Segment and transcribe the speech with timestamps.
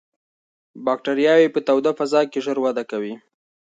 [0.85, 3.13] باکتریاوې په توده فضا کې ژر وده کوي.